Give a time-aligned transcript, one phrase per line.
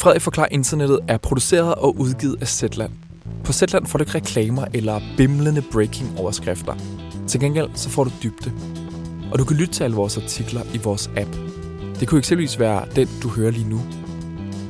[0.00, 2.92] Frederik forklarer internettet er produceret og udgivet af Zetland.
[3.44, 6.74] På Zetland får du ikke reklamer eller bimlende breaking overskrifter.
[7.28, 8.52] Til gengæld så får du dybde.
[9.32, 11.36] Og du kan lytte til alle vores artikler i vores app.
[12.00, 13.80] Det kunne eksempelvis være den, du hører lige nu.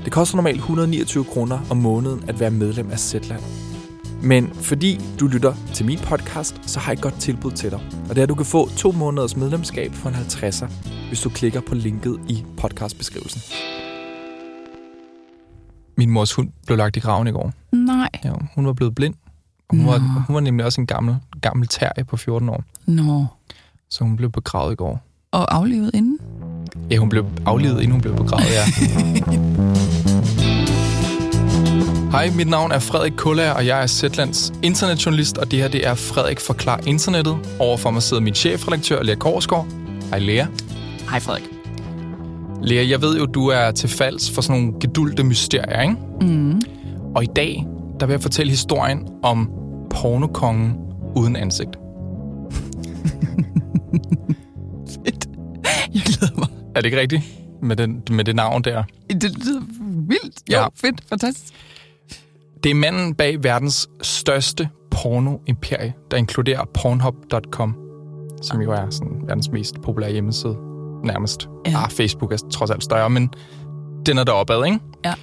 [0.04, 3.42] Det koster normalt 129 kroner om måneden at være medlem af Zetland.
[4.22, 7.80] Men fordi du lytter til min podcast, så har jeg et godt tilbud til dig.
[8.08, 10.66] Og det er, at du kan få to måneders medlemskab for en 50'er,
[11.08, 13.40] hvis du klikker på linket i podcastbeskrivelsen.
[16.00, 17.52] Min mors hund blev lagt i graven i går.
[17.72, 18.08] Nej.
[18.24, 19.14] Ja, hun var blevet blind.
[19.68, 22.64] Og hun, var, hun var nemlig også en gammel, gammel terrier på 14 år.
[22.86, 23.26] Nå.
[23.90, 25.00] Så hun blev begravet i går.
[25.32, 26.18] Og aflevet inden?
[26.90, 28.64] Ja, hun blev aflevet, inden hun blev begravet, ja.
[32.16, 35.86] Hej, mit navn er Frederik Kullager, og jeg er Zetlands internetjournalist, og det her det
[35.86, 37.38] er Frederik Forklar Internettet.
[37.58, 39.66] Overfor mig sidder min chefredaktør, Lea Korsgaard.
[40.10, 40.46] Hej, Lea.
[41.10, 41.59] Hej Frederik.
[42.62, 45.96] Lea, jeg ved jo, du er til falds for sådan nogle gedulte mysterier, ikke?
[46.20, 46.60] Mm.
[47.14, 47.66] Og i dag,
[48.00, 49.50] der vil jeg fortælle historien om
[49.90, 50.76] pornokongen
[51.16, 51.70] uden ansigt.
[55.04, 55.28] Fedt.
[55.94, 56.48] Jeg glæder mig.
[56.74, 57.22] Er det ikke rigtigt?
[57.62, 58.82] Med, den, med det navn der.
[59.10, 59.60] Det lyder
[60.08, 60.50] vildt.
[60.50, 60.62] Ja.
[60.62, 61.04] Jo, fedt.
[61.08, 61.54] Fantastisk.
[62.64, 67.76] Det er manden bag verdens største porno-imperie, der inkluderer Pornhub.com,
[68.42, 70.56] som jo er sådan verdens mest populære hjemmeside,
[71.04, 71.48] nærmest.
[71.66, 71.82] Ja.
[71.84, 73.30] Ah, Facebook er trods alt større, men
[74.06, 74.78] den er deroppe ad, ikke?
[75.04, 75.14] Ja.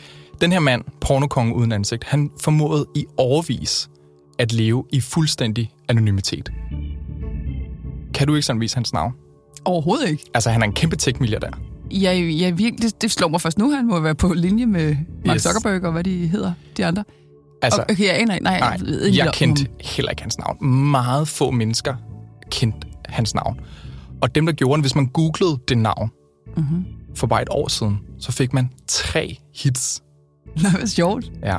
[0.41, 3.89] Den her mand, pornokongen uden ansigt, han formåede i overvis
[4.39, 6.49] at leve i fuldstændig anonymitet.
[8.13, 9.13] Kan du eksempelvis hans navn?
[9.65, 10.23] Overhovedet ikke.
[10.33, 11.59] Altså, han er en kæmpe tech-milliardær.
[11.91, 13.71] Jeg, jeg virkelig, det, det slår mig først nu.
[13.71, 15.43] Han må være på linje med Mark Yes.
[15.43, 17.03] Zuckerberg og hvad de hedder, de andre.
[17.61, 18.43] Altså, okay, jeg aner ikke.
[18.43, 20.65] Nej, Nej, ved ikke jeg om- kendte heller ikke hans navn.
[20.91, 21.95] Meget få mennesker
[22.51, 23.59] kendte hans navn.
[24.21, 26.11] Og dem, der gjorde det, hvis man googlede det navn
[26.57, 26.85] Mhm.
[27.15, 30.03] for bare et år siden, så fik man tre hits.
[30.63, 31.31] Nej, hvad sjovt.
[31.43, 31.57] Ja.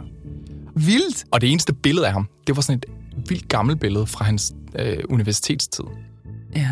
[0.74, 1.24] Vildt.
[1.32, 2.86] Og det eneste billede af ham, det var sådan et
[3.28, 5.84] vildt gammelt billede fra hans øh, universitetstid.
[6.56, 6.70] Ja.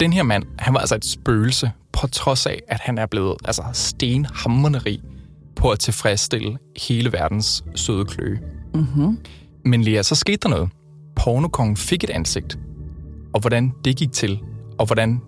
[0.00, 3.36] Den her mand, han var altså et spøgelse, på trods af, at han er blevet
[3.44, 5.00] altså, stenhammerende rig
[5.56, 6.58] på at tilfredsstille
[6.88, 8.38] hele verdens søde kløe.
[8.74, 9.18] Mm-hmm.
[9.64, 10.68] Men Lea, så skete der noget.
[11.16, 12.58] Pornokongen fik et ansigt.
[13.34, 14.40] Og hvordan det gik til.
[14.82, 15.20] Og hvordan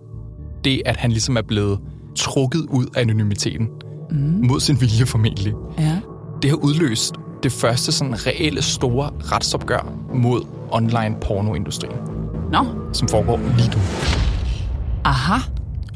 [0.65, 1.81] det, at han ligesom er blevet
[2.17, 3.69] trukket ud af anonymiteten.
[4.11, 4.17] Mm.
[4.19, 5.55] Mod sin vilje formentlig.
[5.79, 6.01] Ja.
[6.43, 11.97] Det har udløst det første sådan reelle store retsopgør mod online pornoindustrien,
[12.53, 12.65] Nå.
[12.93, 13.79] som foregår lige nu.
[15.05, 15.35] Aha.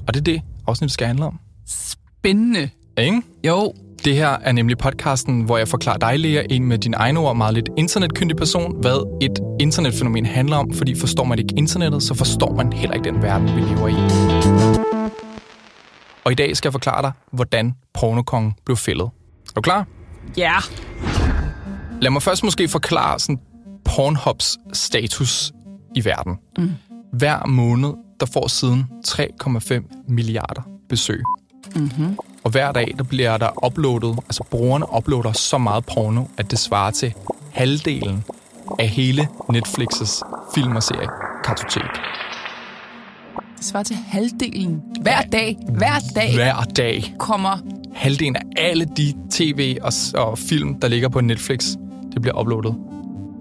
[0.06, 1.38] Og det er det, afsnittet skal handle om.
[1.66, 2.70] Spændende.
[2.98, 3.22] Ikke?
[3.46, 3.72] Jo.
[4.04, 7.36] Det her er nemlig podcasten, hvor jeg forklarer dig, Lea, en med din egne ord,
[7.36, 12.14] meget lidt internetkyndig person, hvad et internetfænomen handler om, fordi forstår man ikke internettet, så
[12.14, 13.94] forstår man heller ikke den verden, vi lever i.
[16.24, 19.04] Og i dag skal jeg forklare dig, hvordan pornokongen blev fældet.
[19.04, 19.86] Er du klar?
[20.36, 20.54] Ja.
[22.00, 23.38] Lad mig først måske forklare sådan
[23.84, 25.52] Pornhubs status
[25.96, 26.36] i verden.
[26.58, 26.70] Mm.
[27.12, 31.22] Hver måned, der får siden 3,5 milliarder besøg.
[31.76, 32.18] Mm-hmm.
[32.48, 36.58] Og hver dag, der bliver der uploadet, altså brugerne uploader så meget porno, at det
[36.58, 37.14] svarer til
[37.52, 38.24] halvdelen
[38.78, 40.22] af hele Netflix's
[40.54, 41.08] film- og serie
[41.44, 41.82] kartotek.
[43.56, 44.82] Det svarer til halvdelen.
[45.00, 45.56] Hver dag.
[45.68, 47.14] Hver dag Hver dag.
[47.18, 47.58] kommer...
[47.94, 51.64] Halvdelen af alle de tv og, og film, der ligger på Netflix,
[52.14, 52.74] det bliver uploadet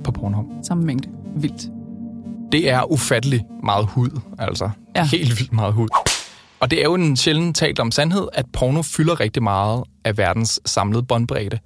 [0.04, 0.46] på Pornhub.
[0.64, 1.10] Samme mængde.
[1.36, 1.68] Vildt.
[2.52, 4.70] Det er ufattelig meget hud, altså.
[4.96, 5.04] Ja.
[5.06, 5.88] Helt vildt meget hud.
[6.60, 10.18] Og det er jo en sjældent talt om sandhed, at porno fylder rigtig meget af
[10.18, 11.60] verdens samlede båndbredde.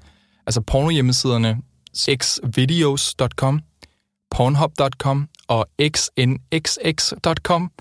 [0.47, 1.57] Altså pornohjemmesiderne
[1.97, 3.61] xvideos.com,
[4.31, 7.71] pornhub.com og xnxx.com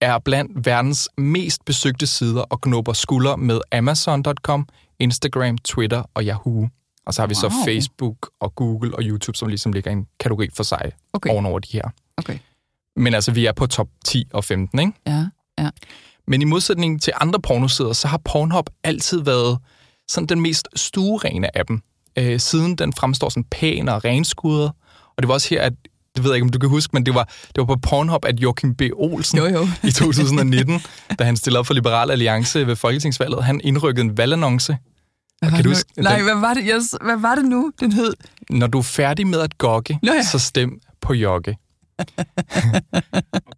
[0.00, 6.68] er blandt verdens mest besøgte sider og knupper skulder med Amazon.com, Instagram, Twitter og Yahoo.
[7.06, 7.64] Og så har vi så Wow.
[7.64, 11.30] Facebook og Google og YouTube, som ligesom ligger i en kategori for sig Okay.
[11.30, 11.90] ovenover de her.
[12.16, 12.38] Okay.
[12.96, 14.92] Men altså, vi er på top 10 og 15, ikke?
[15.06, 15.26] Ja.
[15.58, 15.70] Ja.
[16.28, 19.58] Men i modsætning til andre pornosider, så har Pornhub altid været
[20.08, 21.80] sådan den mest stuerene af dem.
[22.18, 24.72] Øh, siden den fremstår sådan pæn og renskudret.
[25.16, 25.72] Og det var også her, at
[26.16, 28.24] det ved jeg ikke, om du kan huske, men det var, det var på Pornhub,
[28.24, 28.82] at Joachim B.
[28.96, 29.68] Olsen Jo, jo.
[29.84, 30.80] i 2019,
[31.18, 34.78] da han stillede op for Liberal Alliance ved Folketingsvalget, han indrykkede en valgannonce.
[35.38, 36.02] Hvad kan du huske?
[36.02, 36.64] Nej, hvad var det?
[36.74, 38.14] Yes, hvad var det nu, den hed?
[38.50, 40.22] Når du er færdig med at gogge, Nå ja.
[40.22, 41.56] så stem på jogge.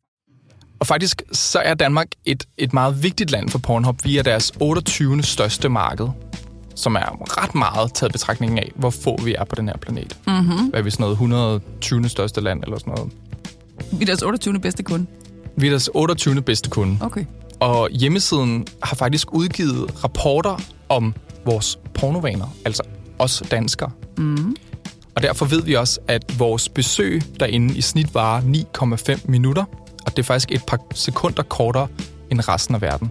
[0.78, 5.22] og faktisk så er Danmark et, et meget vigtigt land for Pornhub via deres 28.
[5.22, 6.08] største marked,
[6.74, 10.16] som er ret meget taget betragtningen af, hvor få vi er på den her planet.
[10.26, 10.66] Mm-hmm.
[10.68, 12.08] Hvad er vi sådan noget 120.
[12.08, 13.12] største land eller sådan noget.
[13.92, 14.60] Vi er deres 28.
[14.60, 15.06] bedste kunde.
[15.56, 16.42] Vi er deres 28.
[16.42, 16.98] bedste kunde.
[17.00, 17.24] Okay.
[17.60, 21.14] Og hjemmesiden har faktisk udgivet rapporter om
[21.44, 22.82] vores pornovaner, altså
[23.18, 23.90] os danskere.
[24.18, 24.56] Mm.
[25.16, 29.64] Og derfor ved vi også, at vores besøg derinde i snit varer 9,5 minutter,
[30.08, 31.88] og det er faktisk et par sekunder kortere
[32.30, 33.10] end resten af verden.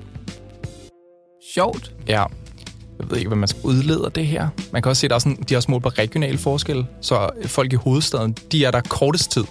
[1.53, 1.91] Sjovt.
[2.07, 2.23] Ja,
[2.99, 4.47] jeg ved ikke, hvad man skal udlede af det her.
[4.73, 6.87] Man kan også se, at der er sådan, de har også målt på regionale forskelle,
[7.01, 9.43] så folk i hovedstaden, de er der kortest tid.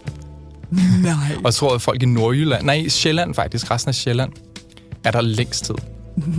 [1.03, 1.13] Nej.
[1.37, 4.33] Og jeg tror, at folk i Nordjylland, nej, Sjælland faktisk, resten af Sjælland,
[5.05, 5.75] er der længst tid.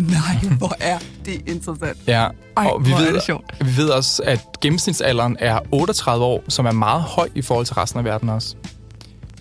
[0.09, 1.97] Nej, hvor er det interessant.
[2.07, 2.27] Ja,
[2.57, 3.55] Ej, og vi ved, sjovt.
[3.61, 7.75] vi ved også, at gennemsnitsalderen er 38 år, som er meget høj i forhold til
[7.75, 8.55] resten af verden også.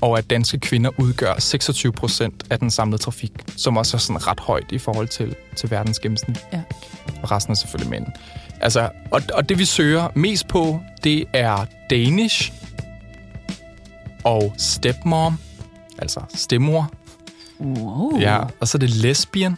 [0.00, 4.26] Og at danske kvinder udgør 26 procent af den samlede trafik, som også er sådan
[4.26, 6.46] ret højt i forhold til, til verdens gennemsnit.
[6.52, 6.60] Ja.
[7.22, 8.06] Og resten er selvfølgelig mænd.
[8.60, 12.52] Altså, og, og det vi søger mest på, det er Danish
[14.24, 15.38] og stepmom,
[15.98, 16.90] altså stemmor.
[17.60, 18.20] Wow.
[18.20, 19.56] Ja, og så er det lesbian,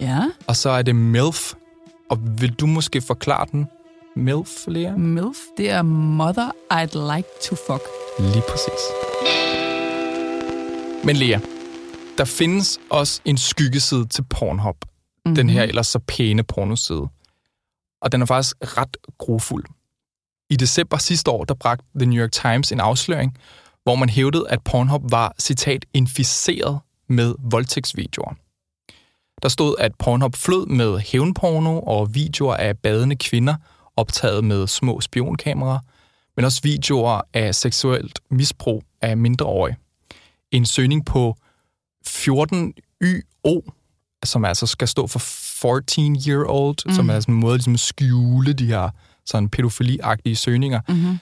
[0.00, 0.20] Ja.
[0.46, 1.52] og så er det MILF.
[2.10, 3.66] Og vil du måske forklare den?
[4.16, 4.92] MILF, Lea?
[4.96, 7.82] MILF, det er Mother I'd Like to Fuck.
[8.18, 8.82] Lige præcis.
[11.04, 11.38] Men Lea,
[12.18, 14.76] der findes også en skyggeside til Pornhub.
[14.84, 15.34] Mm-hmm.
[15.34, 17.08] Den her ellers så pæne pornoside.
[18.02, 19.64] Og den er faktisk ret grofuld.
[20.50, 23.38] I december sidste år, der bragte The New York Times en afsløring,
[23.82, 28.34] hvor man hævdede, at Pornhub var, citat, inficeret med voldtægtsvideoer.
[29.42, 33.54] Der stod, at Pornhub flød med hævnporno og videoer af badende kvinder,
[33.96, 35.78] optaget med små spionkameraer,
[36.36, 39.76] men også videoer af seksuelt misbrug af mindreårige.
[40.50, 41.36] En søgning på
[42.06, 43.70] 14YO,
[44.24, 46.94] som altså skal stå for 14 year old, mm.
[46.94, 48.90] som er sådan en måde ligesom at skjule de her
[49.26, 50.80] sådan pædofiliagtige søgninger.
[50.88, 51.18] Mm-hmm.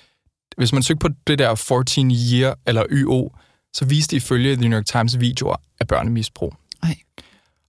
[0.56, 3.30] Hvis man søger på det der 14 year eller YO,
[3.72, 6.54] så viste det ifølge The New York Times videoer af børnemisbrug.
[6.82, 6.96] Ej.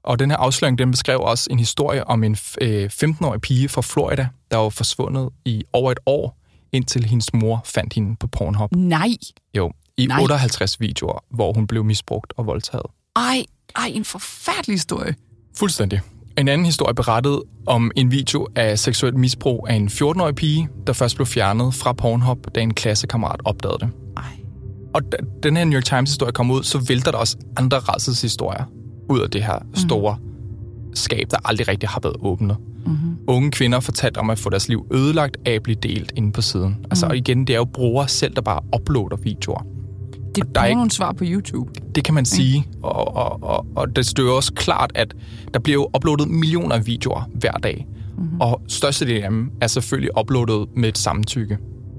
[0.03, 3.81] Og den her afsløring, den beskrev også en historie om en øh, 15-årig pige fra
[3.81, 6.37] Florida, der var forsvundet i over et år,
[6.71, 8.71] indtil hendes mor fandt hende på Pornhub.
[8.75, 9.09] Nej.
[9.57, 10.21] Jo, i Nej.
[10.21, 12.85] 58 videoer, hvor hun blev misbrugt og voldtaget.
[13.15, 13.45] Ej,
[13.75, 15.15] ej, en forfærdelig historie.
[15.57, 16.01] Fuldstændig.
[16.37, 20.93] En anden historie berettede om en video af seksuelt misbrug af en 14-årig pige, der
[20.93, 23.89] først blev fjernet fra Pornhub, da en klassekammerat opdagede det.
[24.17, 24.23] Ej.
[24.93, 28.63] Og da den her New York Times-historie kom ud, så vælter der også andre rædselshistorier
[29.09, 30.95] ud af det her store mm.
[30.95, 32.57] skab, der aldrig rigtig har været åbnet.
[32.85, 33.17] Mm-hmm.
[33.27, 36.41] Unge kvinder fortalte om at få deres liv ødelagt af at blive delt inde på
[36.41, 36.69] siden.
[36.69, 36.85] Mm.
[36.91, 39.76] Altså, og igen, det er jo brugere selv, der bare uploader videoer.
[40.41, 41.71] Det Og der er ikke- nogle svar på YouTube.
[41.95, 45.13] Det kan man sige, og, og, og, og det står jo også klart, at
[45.53, 47.87] der bliver jo uploadet millioner af videoer hver dag.
[48.17, 48.41] Mm-hmm.
[48.41, 51.57] Og størstedelen af dem er selvfølgelig uploadet med et samtykke.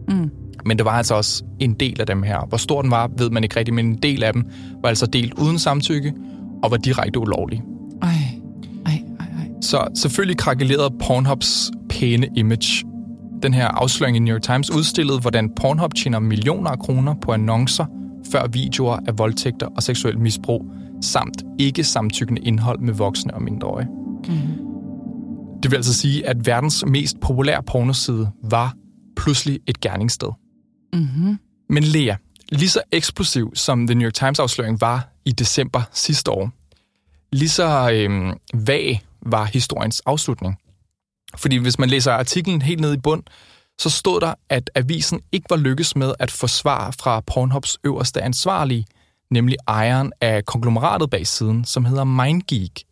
[0.08, 0.30] Mm.
[0.64, 2.46] Men det var altså også en del af dem her.
[2.48, 4.44] Hvor stor den var, ved man ikke rigtigt, men en del af dem
[4.82, 6.12] var altså delt uden samtykke
[6.62, 7.62] og var direkte ulovlige.
[8.02, 8.08] Ej,
[8.86, 9.48] ej, ej, ej.
[9.62, 12.84] Så selvfølgelig krakelerede Pornhubs pæne image.
[13.42, 17.32] Den her afsløring i New York Times udstillede, hvordan Pornhub tjener millioner af kroner på
[17.32, 17.84] annoncer
[18.32, 20.70] før videoer af voldtægter og seksuel misbrug,
[21.02, 23.88] samt ikke samtykkende indhold med voksne og mindreårige.
[24.28, 24.68] Mm.
[25.62, 28.74] Det vil altså sige, at verdens mest populære pornoside var
[29.16, 30.28] pludselig et gerningssted.
[30.92, 31.38] Mm-hmm.
[31.68, 32.14] Men Lea,
[32.48, 36.50] lige så eksplosiv som The New York Times afsløring var i december sidste år,
[37.32, 40.56] lige så øhm, vag var historiens afslutning.
[41.36, 43.22] Fordi hvis man læser artiklen helt ned i bund,
[43.78, 48.22] så stod der, at avisen ikke var lykkes med at få svar fra Pornhubs øverste
[48.22, 48.86] ansvarlige,
[49.30, 52.82] nemlig ejeren af konglomeratet bag siden, som hedder MindGeek.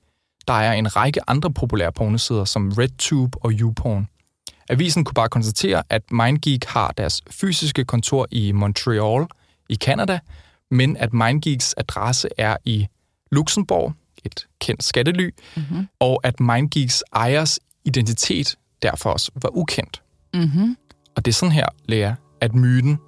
[0.48, 4.08] Der er en række andre populære pornosider som RedTube og YouPorn.
[4.68, 9.26] Avisen kunne bare konstatere, at MindGeek har deres fysiske kontor i Montreal
[9.68, 10.18] i Canada,
[10.70, 12.86] men at MindGeeks adresse er i
[13.32, 15.88] Luxembourg, et kendt skattely, mm-hmm.
[16.00, 20.02] og at MindGeeks ejers identitet derfor også var ukendt.
[20.36, 20.76] Mm-hmm.
[21.16, 22.98] Og det er sådan her, Lea, at myten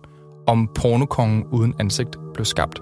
[0.47, 2.81] om pornokongen uden ansigt blev skabt.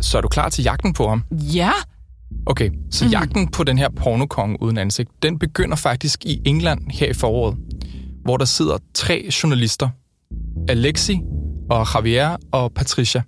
[0.00, 1.24] Så er du klar til jagten på ham?
[1.32, 1.70] Ja.
[2.46, 3.10] Okay, så mm.
[3.10, 7.56] jagten på den her pornokonge uden ansigt, den begynder faktisk i England her i foråret,
[8.24, 9.88] hvor der sidder tre journalister,
[10.68, 11.20] Alexi
[11.70, 13.22] og Javier og Patricia,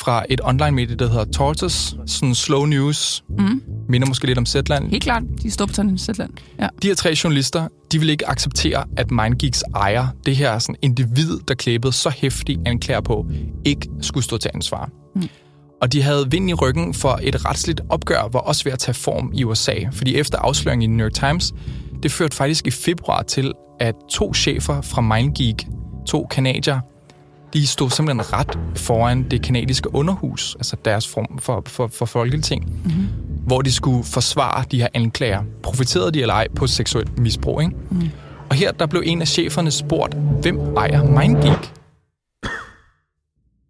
[0.00, 3.62] fra et online-medie, der hedder Tortoise, sådan slow news, Mm.
[3.88, 4.90] minder måske lidt om Zetland.
[4.90, 5.22] Helt klart.
[5.42, 6.30] De er Storbritannien Zetland.
[6.58, 6.68] Ja.
[6.82, 11.38] De her tre journalister, de vil ikke acceptere, at MindGeeks ejer, det her sådan individ,
[11.48, 13.26] der klæbede så hæftig anklager på,
[13.64, 14.90] ikke skulle stå til ansvar.
[15.16, 15.22] Mm.
[15.82, 18.94] Og de havde vind i ryggen for et retsligt opgør, var også ved at tage
[18.94, 19.74] form i USA.
[19.92, 21.52] Fordi efter afsløringen i New York Times,
[22.02, 25.66] det førte faktisk i februar til, at to chefer fra MindGeek,
[26.06, 26.80] to kanadier,
[27.54, 32.64] de stod simpelthen ret foran det kanadiske underhus, altså deres form for, for, for folketing,
[32.64, 33.08] mm-hmm.
[33.46, 35.42] hvor de skulle forsvare de her anklager.
[35.62, 37.74] Profiterede de eller ej på seksuelt misbrug, ikke?
[37.90, 38.10] Mm.
[38.50, 41.72] Og her der blev en af cheferne spurgt, hvem ejer MindGeek?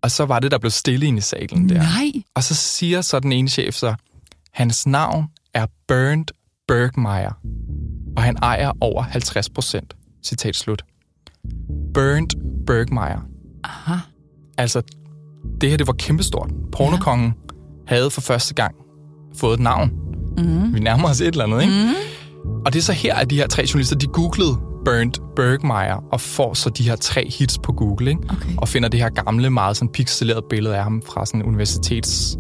[0.03, 1.79] Og så var det, der blev stille ind i salen der.
[1.79, 2.13] Nej.
[2.35, 3.95] Og så siger så den ene chef så,
[4.53, 6.27] hans navn er Bernd
[6.69, 7.33] Bergmeier,
[8.17, 9.97] og han ejer over 50 procent.
[10.25, 10.85] Citat slut.
[11.95, 12.31] Bernd
[12.67, 13.30] Bergmeier.
[13.71, 13.97] Aha.
[14.59, 14.83] Altså,
[15.61, 16.51] det her, det var kæmpestort.
[16.73, 17.95] Pornokongen ja.
[17.95, 18.75] havde for første gang
[19.37, 19.91] fået et navn.
[20.39, 20.75] Mm.
[20.75, 21.75] Vi nærmer os et eller andet, ikke?
[21.75, 21.95] Mm.
[22.67, 26.21] Og det er så her, at de her tre journalister, de googlede Bernd Bergmeier, og
[26.21, 28.23] får så de her tre hits på Google, ikke?
[28.31, 28.57] Okay.
[28.57, 32.39] Og finder det her gamle, meget sådan pixelerede billede af ham fra sådan en universitets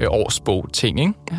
[0.00, 1.12] øh, årsbog ting, ikke?
[1.32, 1.38] Ja.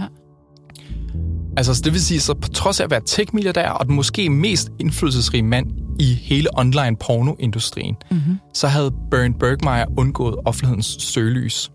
[1.58, 4.30] Altså, så det vil sige, så på trods af at være tech-milliardær og den måske
[4.30, 5.68] mest indflydelsesrige mand
[6.00, 8.38] i hele online pornoindustrien, mm-hmm.
[8.54, 11.72] så havde Bernd Bergmeier undgået offentlighedens søgelys.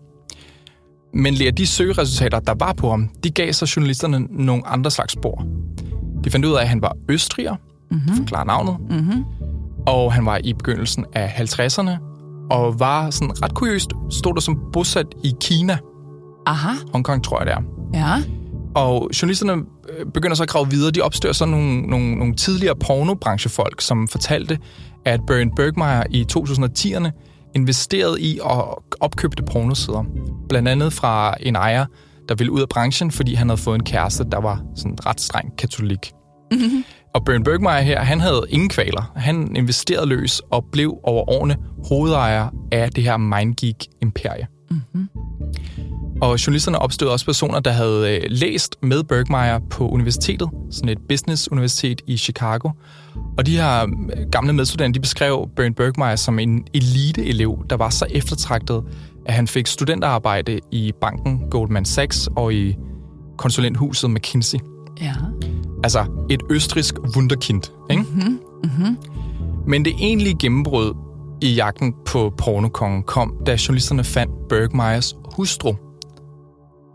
[1.13, 5.13] Men lige de søgeresultater, der var på ham, de gav så journalisterne nogle andre slags
[5.13, 5.45] spor.
[6.23, 7.55] De fandt ud af, at han var østriger,
[7.91, 8.15] mm-hmm.
[8.15, 9.23] forklarer navnet, Mm-hmm.
[9.87, 11.91] og han var i begyndelsen af 50'erne,
[12.51, 15.77] og var sådan ret kuriøst, stod der som bosat i Kina,
[16.45, 16.69] Aha.
[16.91, 17.61] Hongkong tror jeg det er.
[17.93, 18.40] Ja.
[18.75, 20.91] Og journalisterne øh, begynder så at grave videre.
[20.91, 24.57] De opstører så nogle, nogle, nogle tidligere pornobranchefolk, som fortalte,
[25.05, 27.09] at Bernd Bergmeier i 2010'erne
[27.55, 30.03] investerede i og opkøbte pornosider.
[30.49, 31.85] Blandt andet fra en ejer,
[32.29, 35.21] der ville ud af branchen, fordi han havde fået en kæreste, der var sådan ret
[35.21, 36.11] streng katolik.
[36.51, 36.83] Mm-hmm.
[37.13, 39.11] Og Bernd Bergmeier her, han havde ingen kvaler.
[39.15, 44.47] Han investerede løs og blev over årene hovedejer af det her MindGeek-imperie.
[46.21, 50.97] Og journalisterne opstødte også personer, der havde øh, læst med Bergmeier på universitetet, sådan et
[51.09, 52.69] business-universitet i Chicago.
[53.37, 57.89] Og de her øh, gamle medstuderende, de beskrev Bernd Bergmeier som en elite-elev, der var
[57.89, 58.83] så eftertragtet,
[59.25, 62.75] at han fik studenterarbejde i banken Goldman Sachs og i
[63.37, 64.59] konsulenthuset McKinsey.
[65.01, 65.13] Ja.
[65.83, 67.61] Altså et østrisk wunderkind,
[67.91, 68.03] ikke?
[68.03, 68.39] Mm-hmm.
[68.63, 68.97] Mm-hmm.
[69.67, 70.93] Men det egentlige gennembrud
[71.41, 75.75] i jagten på pornokongen kom, da journalisterne fandt Bergmeiers hustru,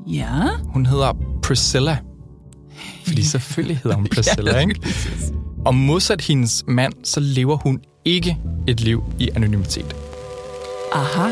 [0.06, 0.32] Ja.
[0.64, 1.12] Hun hedder
[1.42, 1.98] Priscilla.
[3.06, 4.80] Fordi selvfølgelig hedder hun Priscilla, ikke?
[5.64, 8.38] Og modsat hendes mand, så lever hun ikke
[8.68, 9.96] et liv i anonymitet.
[10.92, 11.28] Aha.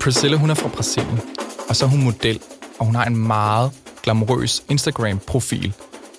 [0.00, 1.20] Priscilla, hun er fra Brasilien,
[1.68, 2.40] og så er hun model,
[2.78, 3.70] og hun har en meget
[4.02, 5.72] glamourøs Instagram-profil,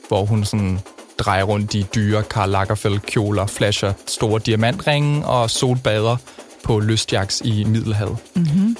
[0.08, 0.80] hvor hun sådan
[1.20, 6.18] drejer rundt i dyre Karl Lagerfeld kjoler, flasher store diamantringe og solbader
[6.64, 8.18] på lystjaks i Middelhavet.
[8.36, 8.78] Mm-hmm.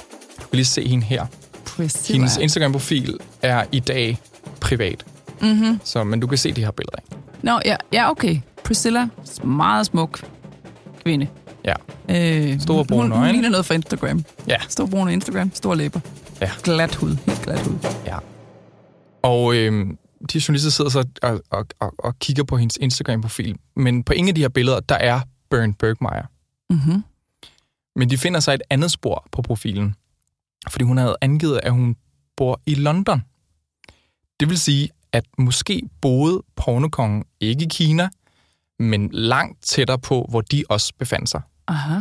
[0.54, 1.26] Kan lige se hende her.
[1.66, 2.16] Priscilla.
[2.18, 4.18] Hendes Instagram-profil er i dag
[4.60, 5.04] privat.
[5.40, 5.80] Mm-hmm.
[5.84, 7.16] Så, men du kan se de her billeder af.
[7.42, 8.40] Nå, ja, ja, okay.
[8.64, 9.08] Priscilla,
[9.44, 10.24] meget smuk
[11.04, 11.28] kvinde.
[11.64, 11.74] Ja.
[12.08, 13.32] Øh, Store brune hun, hun øjne.
[13.32, 14.24] ligner noget fra Instagram.
[14.48, 14.56] Ja.
[14.68, 16.00] Stor brune Instagram, store læber.
[16.40, 16.50] Ja.
[16.62, 17.74] Glat hud, helt glat hud.
[18.06, 18.18] ja.
[19.22, 19.98] Og øhm,
[20.32, 23.56] de journalister sidder så og, og, og, og kigger på hendes Instagram-profil.
[23.76, 25.20] Men på ingen af de her billeder, der er
[25.50, 26.26] Bernd Bergmeier.
[26.70, 27.02] Mm-hmm.
[27.96, 29.94] Men de finder så et andet spor på profilen.
[30.68, 31.96] Fordi hun havde angivet, at hun
[32.36, 33.22] bor i London.
[34.40, 38.08] Det vil sige, at måske boede pornokongen ikke i Kina,
[38.78, 41.42] men langt tættere på, hvor de også befandt sig.
[41.68, 42.00] Aha.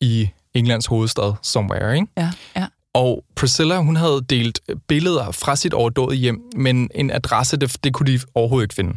[0.00, 2.06] I Englands hovedstad, somewhere, ikke?
[2.16, 2.66] Ja, ja.
[2.94, 7.94] Og Priscilla, hun havde delt billeder fra sit overdåde hjem, men en adresse, det, det
[7.94, 8.96] kunne de overhovedet ikke finde.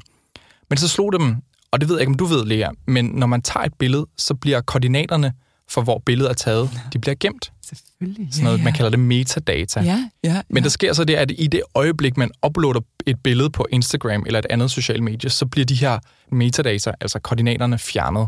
[0.69, 1.35] Men så slog det dem,
[1.71, 4.05] og det ved jeg ikke, om du ved, Lea, men når man tager et billede,
[4.17, 5.33] så bliver koordinaterne
[5.69, 7.51] for, hvor billedet er taget, de bliver gemt.
[7.65, 8.27] Selvfølgelig.
[8.31, 9.79] Sådan noget, ja, man kalder det metadata.
[9.81, 10.41] Ja, ja.
[10.49, 14.23] Men der sker så det, at i det øjeblik, man uploader et billede på Instagram
[14.25, 15.99] eller et andet socialt medie, så bliver de her
[16.31, 18.27] metadata, altså koordinaterne, fjernet.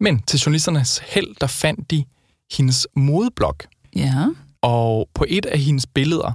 [0.00, 2.04] Men til journalisternes held, der fandt de
[2.56, 3.56] hendes modeblog.
[3.96, 4.26] Ja.
[4.62, 6.32] Og på et af hendes billeder,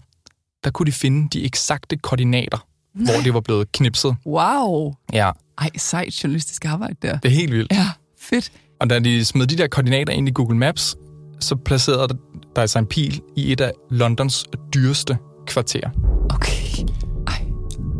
[0.63, 4.15] der kunne de finde de eksakte koordinater, hvor det var blevet knipset.
[4.25, 4.93] Wow.
[5.13, 7.17] Ja, Ej, sejt journalistisk arbejde der.
[7.17, 7.71] det er helt vildt.
[7.71, 8.51] Ja, fedt.
[8.79, 10.95] Og da de smed de der koordinater ind i Google Maps,
[11.39, 15.17] så placerede der- altså en pil i et af Londons dyreste
[15.47, 15.89] kvarterer.
[16.29, 16.83] Okay.
[17.27, 17.45] Ej.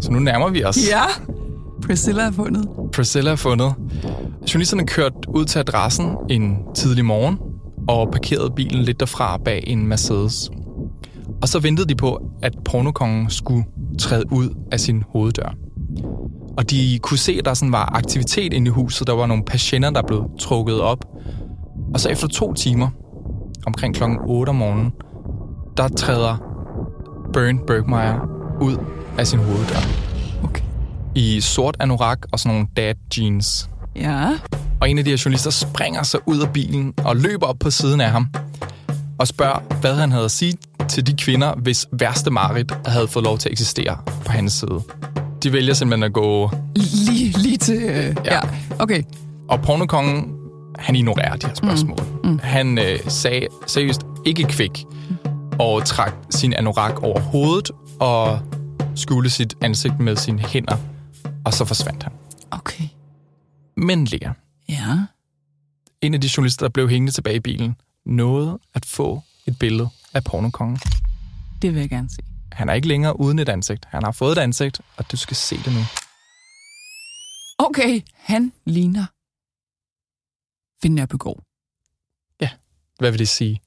[0.02, 0.78] Så nu nærmer vi os.
[0.90, 1.04] Ja.
[1.86, 2.68] Priscilla er fundet.
[2.94, 3.74] Priscilla er fundet.
[4.54, 7.38] Journalisterne kørte ud til adressen en tidlig morgen
[7.88, 10.50] og parkerede bilen lidt derfra bag en Mercedes.
[11.42, 13.64] Og så ventede de på, at pornokongen skulle
[14.00, 15.56] træde ud af sin hoveddør.
[16.58, 19.08] Og de kunne se, at der sådan var aktivitet inde i huset.
[19.08, 21.06] Der var nogle patienter, der blev trukket op.
[21.94, 22.90] Og så efter to timer,
[23.66, 24.92] omkring klokken 8 om morgenen,
[25.78, 26.38] der træder
[27.34, 28.20] Bernd Bergmeier
[28.62, 28.78] ud
[29.18, 29.76] af sin hoveddør
[30.44, 30.64] Okay.
[31.16, 33.70] i sort anorak og sådan nogle dad jeans.
[33.96, 34.30] Ja.
[34.82, 37.70] Og en af de her journalister springer så ud af bilen og løber op på
[37.70, 38.28] siden af ham
[39.20, 40.58] og spørger, hvad han havde at sige
[40.90, 44.82] til de kvinder, hvis værste Marit havde fået lov til at eksistere på hans side.
[45.46, 46.52] De vælger simpelthen at gå...
[46.76, 47.76] Lige, lige til...
[47.84, 48.34] Øh, ja.
[48.36, 48.40] ja,
[48.80, 49.04] okay.
[49.50, 50.36] Og pornokongen,
[50.80, 51.98] han ignorerer de her spørgsmål.
[52.24, 52.30] Mm.
[52.30, 52.40] Mm.
[52.44, 54.86] Han øh, sagde seriøst ikke kvik
[55.60, 58.40] og trak sin anorak over hovedet og
[58.96, 60.76] skjulte sit ansigt med sine hænder,
[61.46, 62.12] og så forsvandt han.
[62.52, 62.84] Okay.
[63.78, 64.32] Men Lea,
[64.70, 64.98] Ja.
[66.02, 67.76] en af de journalister, der blev hængende tilbage i bilen,
[68.06, 70.78] nåede at få et billede af pornokongen.
[71.62, 72.22] Det vil jeg gerne se.
[72.56, 73.86] Han er ikke længere uden et ansigt.
[73.86, 75.84] Han har fået et ansigt, og du skal se det nu.
[77.58, 79.06] Okay, han ligner
[80.82, 81.44] Finn Nørbegaard.
[83.00, 83.62] Hvad vil det sige?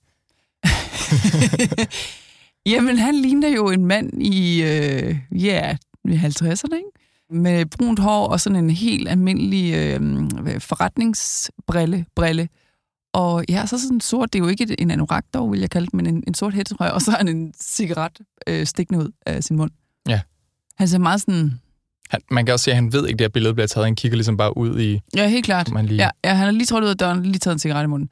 [2.72, 6.90] Jamen, han ligner jo en mand i, øh, ja, i 50'erne, ikke?
[7.30, 10.00] Med brunt hår og sådan en helt almindelig øh,
[10.60, 12.06] forretningsbrille.
[12.16, 12.48] Brille.
[13.12, 15.86] Og ja, så sådan sort, det er jo ikke en anorak dog, vil jeg kalde
[15.86, 18.12] det, men en, en sort hættetrøje, og så har han en cigaret
[18.46, 19.70] øh, stikkende ud af sin mund.
[20.08, 20.20] Ja.
[20.76, 21.60] Han ser meget sådan,
[22.10, 23.86] Han, man kan også se, at han ved ikke, at det her billede bliver taget.
[23.86, 25.00] Han kigger ligesom bare ud i...
[25.16, 25.66] ja, helt klart.
[25.68, 27.58] Som han lige- Ja, ja, han har lige trådt ud af døren, lige taget en
[27.58, 28.08] cigaret i munden.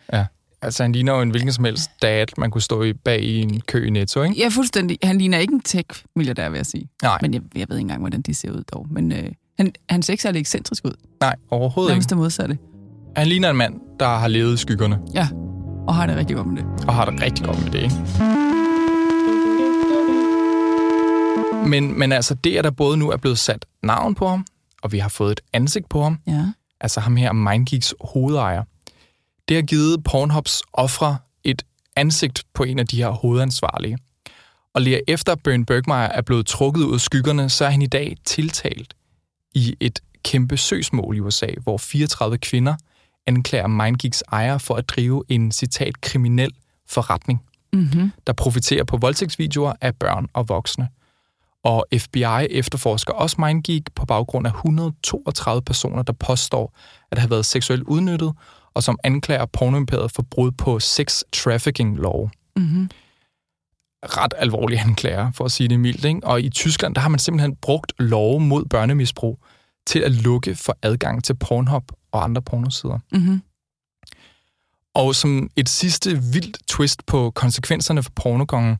[0.62, 3.40] Altså, han ligner jo en hvilken som helst dad, man kunne stå i bag i
[3.40, 4.36] en kø i Netto, ikke?
[4.38, 4.98] Ja, fuldstændig.
[5.02, 6.88] Han ligner ikke en tech-milliardær, vil jeg sige.
[7.02, 8.86] Nej, Men jeg, jeg ved ikke engang, hvordan de ser ud dog.
[8.90, 10.92] Men øh, han, han ser ikke særlig ekscentrisk ud.
[11.20, 12.10] nej, overhovedet Nærmest ikke.
[12.10, 12.58] det modsatte.
[13.16, 15.28] Han ligner en mand, der har levet i skyggerne, Ja,
[15.88, 16.84] og har det rigtig godt med det.
[16.88, 17.96] og har det rigtig godt med det, ikke?
[21.68, 24.46] Men, men altså, det er der både nu er blevet sat navn på ham,
[24.82, 26.44] og vi har fået et ansigt på ham, Ja.
[26.80, 28.62] altså ham her MindGeeks hovedejer,
[29.48, 31.62] det har givet Pornhubs ofre et
[31.96, 33.98] ansigt på en af de her hovedansvarlige.
[34.74, 37.86] Og lige efter Bjørn Bergmeier er blevet trukket ud af skyggerne, så er han i
[37.86, 38.94] dag tiltalt
[39.54, 42.74] i et kæmpe søgsmål i USA, hvor 34 kvinder
[43.26, 46.50] anklager MindGeeks ejer for at drive en, citat, kriminel
[46.88, 47.42] forretning,
[47.72, 48.12] Mm-hmm.
[48.26, 50.88] der profiterer på voldtægtsvideoer af børn og voksne.
[51.64, 56.78] Og FBI efterforsker også MindGeek på baggrund af 132 personer, der påstår
[57.10, 58.32] at have været seksuelt udnyttet,
[58.74, 62.30] og som anklager pornoimperiet for brud på sex trafficking lov.
[62.56, 62.90] Mm-hmm.
[64.04, 66.04] Ret alvorlige anklager, for at sige det mildt.
[66.04, 66.20] Ikke?
[66.24, 69.38] Og i Tyskland, der har man simpelthen brugt lov mod børnemisbrug
[69.86, 72.98] til at lukke for adgang til Pornhub og andre pornosider.
[73.12, 73.42] Mm-hmm.
[74.94, 78.76] Og som et sidste vildt twist på konsekvenserne for pornokongen,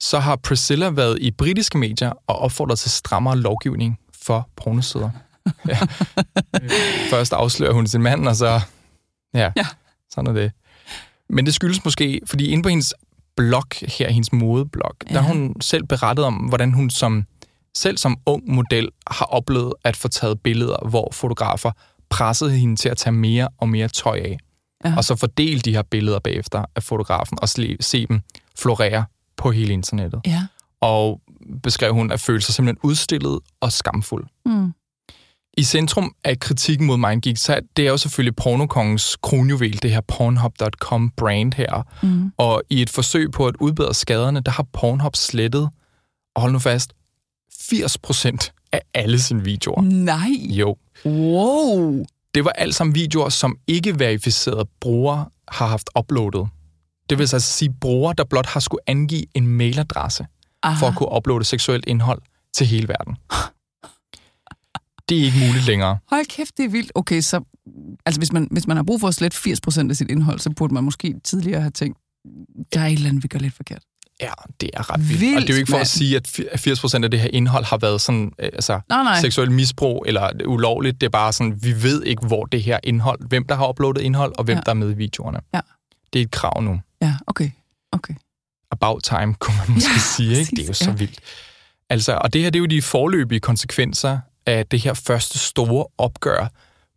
[0.00, 5.10] så har Priscilla været i britiske medier og opfordret til strammere lovgivning for pornosider.
[5.68, 5.78] ja.
[7.10, 8.60] Først afslører hun sin mand, og så...
[9.34, 9.66] Ja, Ja.
[10.10, 10.52] sådan er det.
[11.30, 12.94] Men det skyldes måske, fordi inde på hendes
[13.36, 13.64] blog
[13.98, 15.14] her, hendes modeblog, ja.
[15.14, 17.24] der har hun selv berettet om, hvordan hun som
[17.76, 21.70] selv som ung model har oplevet at få taget billeder, hvor fotografer
[22.10, 24.38] pressede hende til at tage mere og mere tøj af
[24.84, 24.94] Ja.
[24.96, 28.20] og så fordele de her billeder bagefter af fotografen, og se dem
[28.58, 29.04] florere
[29.36, 30.20] på hele internettet.
[30.26, 30.46] Ja.
[30.80, 31.20] Og
[31.62, 34.26] beskrev hun at føle sig simpelthen udstillet og skamfuld.
[34.46, 34.72] Mm.
[35.58, 40.00] I centrum af kritikken mod MindGeek, så det er jo selvfølgelig pornokongens kronjuvel, det her
[40.00, 41.82] Pornhub.com brand her.
[42.02, 42.32] Mm.
[42.36, 45.70] Og i et forsøg på at udbedre skaderne, der har Pornhub slettet,
[46.34, 46.92] og hold nu fast,
[47.52, 49.82] 80% af alle sine videoer.
[49.82, 50.28] Nej.
[50.48, 52.04] Jo, Wow.
[52.34, 56.48] det var alt sammen videoer, som ikke verificerede brugere har haft uploadet.
[57.10, 60.26] Det vil altså sige brugere, der blot har skulle angive en mailadresse
[60.62, 60.80] Aha.
[60.80, 62.22] for at kunne uploade seksuelt indhold
[62.54, 63.16] til hele verden.
[65.08, 65.98] Det er ikke muligt længere.
[66.10, 66.92] Hold kæft, det er vildt.
[66.94, 67.40] Okay, så
[68.06, 70.50] altså, hvis, man, hvis man har brug for at slette 80% af sit indhold, så
[70.50, 71.98] burde man måske tidligere have tænkt,
[72.74, 73.82] der er et eller andet, vi gør lidt forkert.
[74.20, 75.20] Ja, det er ret vildt.
[75.20, 76.60] Vildt, og det er jo ikke for at sige, at fi- at
[77.00, 79.20] 80% af det her indhold har været sådan, øh, altså, Nej, nej.
[79.20, 81.00] seksuel misbrug eller ulovligt.
[81.00, 84.00] Det er bare sådan, vi ved ikke, hvor det her indhold, hvem der har uploadet
[84.02, 84.62] indhold, og hvem Ja.
[84.66, 85.40] der er med i videoerne.
[85.54, 85.60] Ja.
[86.12, 86.80] Det er et krav nu.
[87.02, 87.50] Ja, okay.
[87.92, 88.14] Okay.
[88.70, 90.38] about time, kunne man måske Ja, sige.
[90.38, 90.50] Ikke?
[90.56, 90.96] Det er jo så ja.
[90.96, 91.18] vildt.
[91.90, 95.86] Altså, og det her det er jo de forløbige konsekvenser af det her første store
[95.98, 96.48] opgør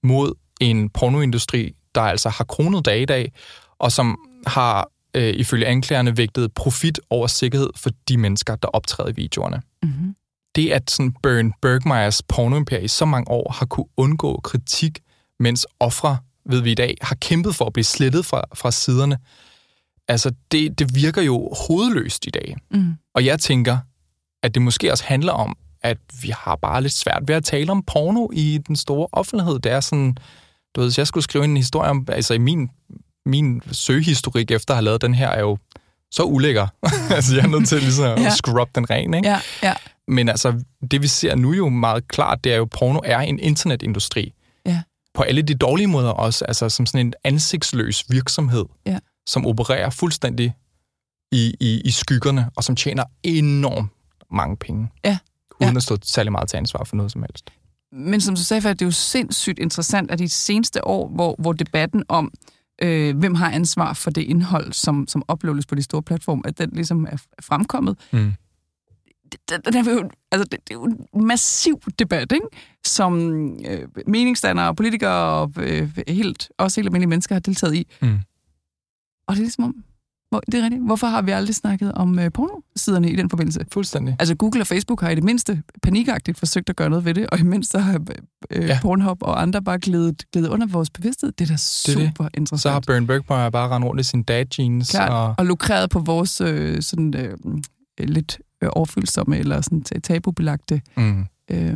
[0.03, 3.31] mod en pornoindustri, der altså har kronet dag i dag,
[3.79, 9.09] og som har øh, ifølge anklagerne vægtet profit over sikkerhed for de mennesker, der optræder
[9.09, 9.61] i videoerne.
[9.83, 10.15] Mm-hmm.
[10.55, 14.99] Det, at sådan Bern Bergmeyers pornoimperie i så mange år har kunne undgå kritik,
[15.39, 19.17] mens ofre, ved vi i dag, har kæmpet for at blive slettet fra, fra siderne,
[20.07, 22.55] altså det, det virker jo hovedløst i dag.
[22.71, 22.93] Mm.
[23.13, 23.77] Og jeg tænker,
[24.43, 27.71] at det måske også handler om, at vi har bare lidt svært ved at tale
[27.71, 29.59] om porno i den store offentlighed.
[29.59, 30.17] Det er sådan,
[30.75, 32.69] du ved, hvis jeg skulle skrive en historie om, altså i min,
[33.29, 35.57] min søgehistorik efter at have lavet den her, er jo
[36.11, 36.67] så ulækker.
[37.15, 38.29] altså jeg er nødt til ligesom at Ja.
[38.29, 39.27] scrub den ren, ikke?
[39.29, 39.73] Ja, ja.
[40.07, 43.19] Men altså, det vi ser nu jo meget klart, det er jo, at porno er
[43.19, 44.33] en internetindustri.
[44.65, 44.81] Ja.
[45.13, 48.99] på alle de dårlige måder også, altså som sådan en ansigtsløs virksomhed, Ja.
[49.27, 50.53] som opererer fuldstændig
[51.31, 53.89] i, i, i skyggerne, og som tjener enormt
[54.31, 54.87] mange penge.
[55.05, 55.17] Ja.
[55.61, 55.77] Uden Ja.
[55.77, 57.49] at stå særlig meget til ansvar for noget som helst.
[57.91, 61.07] Men som du sagde før, det er jo sindssygt interessant, at i de seneste år,
[61.07, 62.31] hvor, hvor debatten om,
[62.81, 66.57] øh, hvem har ansvar for det indhold, som, som uploades på de store platforme, at
[66.57, 68.33] den ligesom er fremkommet, Mm.
[69.49, 72.45] den, den er jo, altså, det, det er jo en massiv debat, ikke?
[72.85, 73.19] som
[73.65, 77.87] øh, meningsdannere, politikere og øh, helt, også helt almindelige mennesker har deltaget i.
[78.01, 78.19] Mm.
[79.27, 79.83] Og det er ligesom om,
[80.29, 80.85] hvor, det er rigtigt.
[80.85, 83.65] Hvorfor har vi aldrig snakket om øh, pornosiderne i den forbindelse?
[83.71, 84.15] Fuldstændig.
[84.19, 87.27] Altså Google og Facebook har i det mindste panikagtigt forsøgt at gøre noget ved det,
[87.29, 88.65] og imens så har øh, Ja.
[88.65, 88.79] ja.
[88.81, 91.31] Pornhub og andre bare glidet, glidet under vores bevidsthed.
[91.31, 92.33] Det er da er super det.
[92.33, 92.39] det.
[92.39, 92.61] interessant.
[92.61, 94.89] Så har Bjørn Bergmeier bare rendt rundt i sin dad jeans.
[94.91, 95.11] Klart.
[95.11, 97.37] Og, og lukreret på vores øh, sådan, øh,
[97.99, 101.75] lidt øh, overfølsomme eller sådan ta- tabubelagte mm, øh,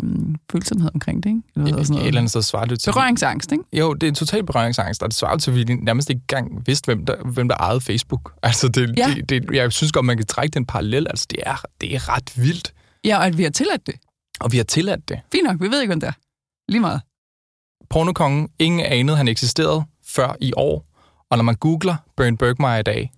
[0.52, 1.42] følsomhed omkring det, ikke?
[1.56, 2.92] Eller hvad sådan et eller andet sted svarer det til...
[2.92, 3.64] Berøringsangst, ikke?
[3.74, 6.68] Jo, det er en total berøringsangst, og det svarer til, at vi nærmest ikke engang
[6.68, 8.34] vidste, hvem der, hvem der ejede Facebook.
[8.44, 9.14] Altså, det, Ja.
[9.16, 11.08] det, det, jeg synes godt, man kan trække den parallel.
[11.10, 12.74] Altså, det er, det er ret vildt.
[13.06, 13.96] Ja, og at vi har tilladt det.
[14.40, 15.20] Og vi har tilladt det.
[15.32, 16.14] Fint nok, vi ved ikke, hvem det er.
[16.72, 17.02] Lige meget.
[17.90, 20.86] Pornokongen, ingen anede, han eksisterede før i år.
[21.30, 23.12] Og når man googler Bjørn Bergmeier i dag,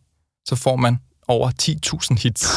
[0.47, 2.47] så får man over 10.000 hits.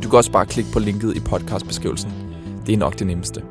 [0.03, 2.30] Du kan også bare klikke på linket i podcastbeskrivelsen.
[2.71, 3.43] Det er nok det nemmeste.